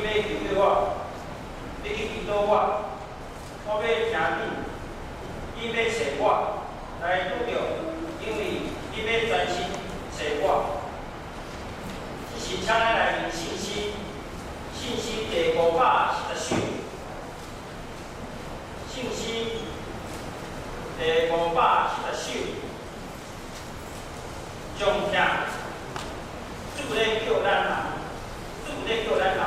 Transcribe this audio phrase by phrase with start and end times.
[0.00, 0.62] 你要求对我，
[1.82, 2.52] 你去祈祷我，
[3.66, 4.14] 我要听
[5.56, 6.24] 你，你要找我
[7.02, 7.52] 来拄着，
[8.24, 8.38] 因为
[8.92, 9.56] 你要专心
[10.16, 10.44] 找我。
[12.32, 13.92] 这是请咱来念信息，
[14.74, 15.80] 信息第五百
[16.14, 16.56] 四十首，
[18.88, 19.22] 信息
[20.98, 22.38] 第五百四十首，
[24.78, 24.80] 将
[25.10, 25.12] 听。
[26.76, 27.68] 主咧叫咱人，
[28.64, 29.38] 主咧叫咱人，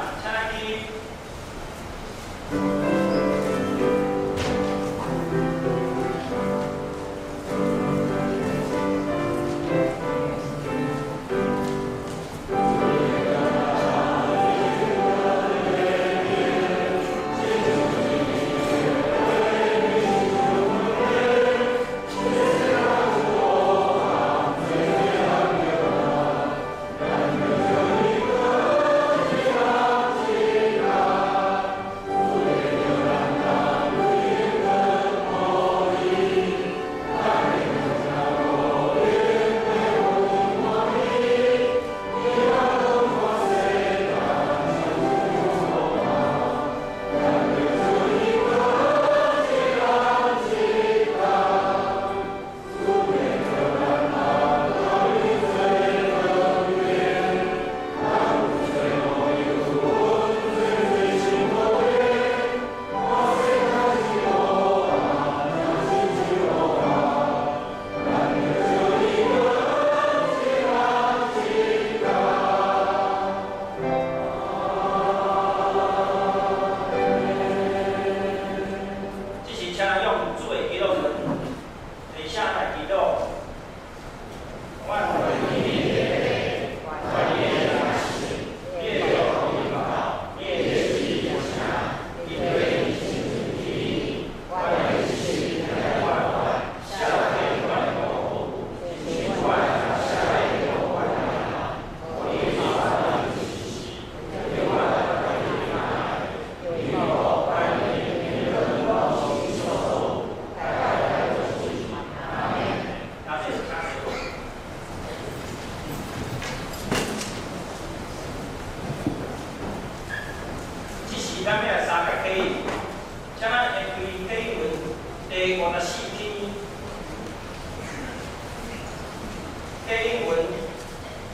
[129.85, 130.29] 黑文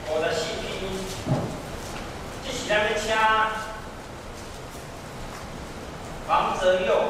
[0.10, 0.68] 五十四篇，
[2.44, 3.06] 这是咱们车
[6.28, 7.09] 王泽友。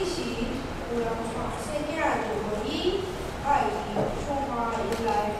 [0.00, 3.00] Nếu bạn muốn xem xét điều gì,
[3.44, 3.64] hãy
[3.94, 5.30] nhấn chuông hoa dưới đây.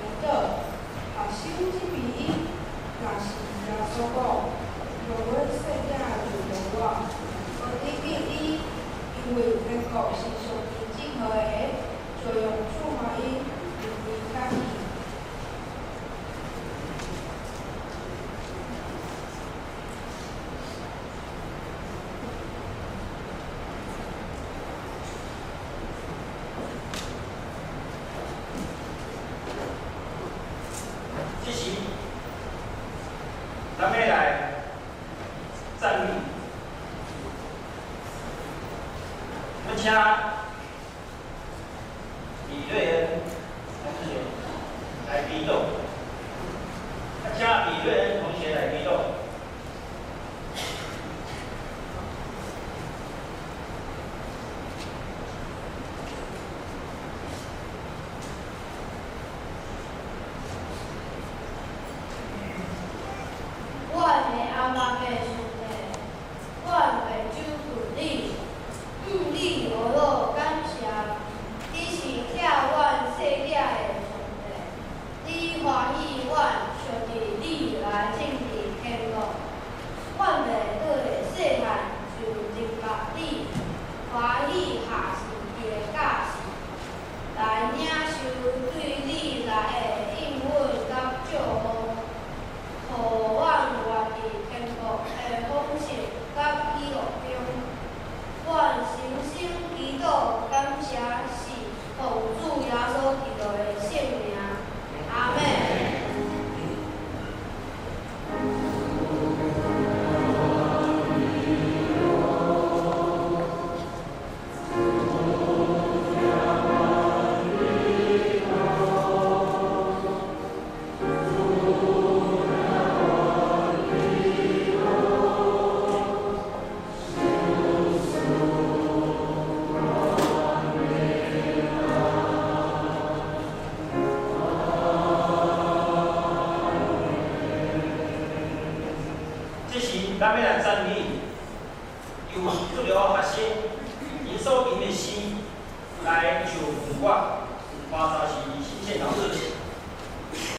[39.83, 40.35] 加
[42.47, 43.09] 比瑞恩
[43.83, 44.21] 还是谁
[45.09, 45.80] 来比总？